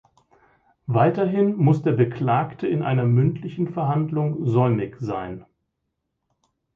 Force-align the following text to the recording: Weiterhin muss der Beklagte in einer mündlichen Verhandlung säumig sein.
Weiterhin 0.87 1.55
muss 1.57 1.83
der 1.83 1.91
Beklagte 1.91 2.65
in 2.65 2.81
einer 2.81 3.03
mündlichen 3.05 3.71
Verhandlung 3.71 4.47
säumig 4.47 4.95
sein. 4.99 5.45